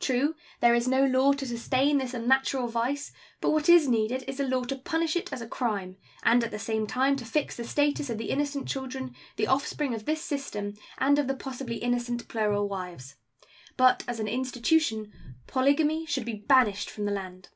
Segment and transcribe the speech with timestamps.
[0.00, 4.38] True, there is no law to sustain this unnatural vice; but what is needed is
[4.38, 7.56] a law to punish it as a crime, and at the same time to fix
[7.56, 11.76] the status of the innocent children, the offspring of this system, and of the possibly
[11.76, 13.14] innocent plural wives.
[13.78, 15.10] But as an institution
[15.46, 17.48] polygamy should be banished from the land.